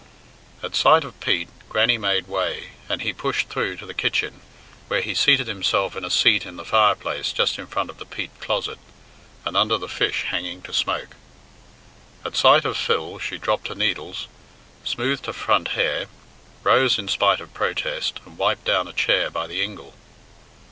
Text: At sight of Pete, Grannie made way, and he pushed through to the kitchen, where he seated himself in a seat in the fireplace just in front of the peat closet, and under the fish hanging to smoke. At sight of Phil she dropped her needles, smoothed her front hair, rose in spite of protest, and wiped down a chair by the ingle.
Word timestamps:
At 0.63 0.75
sight 0.75 1.03
of 1.03 1.19
Pete, 1.19 1.47
Grannie 1.69 1.99
made 1.99 2.25
way, 2.25 2.69
and 2.89 3.03
he 3.03 3.13
pushed 3.13 3.49
through 3.49 3.75
to 3.77 3.85
the 3.85 3.93
kitchen, 3.93 4.41
where 4.87 5.01
he 5.03 5.13
seated 5.13 5.45
himself 5.47 5.95
in 5.95 6.03
a 6.03 6.09
seat 6.09 6.43
in 6.43 6.55
the 6.55 6.65
fireplace 6.65 7.31
just 7.31 7.59
in 7.59 7.67
front 7.67 7.91
of 7.91 7.99
the 7.99 8.07
peat 8.07 8.31
closet, 8.39 8.79
and 9.45 9.55
under 9.55 9.77
the 9.77 9.87
fish 9.87 10.23
hanging 10.29 10.63
to 10.63 10.73
smoke. 10.73 11.15
At 12.25 12.35
sight 12.35 12.65
of 12.65 12.77
Phil 12.77 13.19
she 13.19 13.37
dropped 13.37 13.67
her 13.67 13.75
needles, 13.75 14.27
smoothed 14.83 15.27
her 15.27 15.33
front 15.33 15.67
hair, 15.77 16.07
rose 16.63 16.97
in 16.97 17.07
spite 17.07 17.39
of 17.39 17.53
protest, 17.53 18.21
and 18.25 18.39
wiped 18.39 18.65
down 18.65 18.87
a 18.87 18.93
chair 18.93 19.29
by 19.29 19.45
the 19.45 19.61
ingle. 19.61 19.93